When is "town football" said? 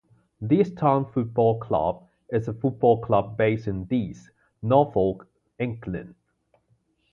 0.73-1.59